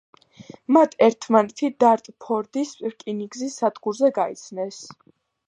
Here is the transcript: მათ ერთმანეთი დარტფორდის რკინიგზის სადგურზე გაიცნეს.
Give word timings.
მათ 0.77 0.95
ერთმანეთი 1.07 1.69
დარტფორდის 1.85 2.73
რკინიგზის 2.93 3.61
სადგურზე 3.63 4.13
გაიცნეს. 4.19 4.83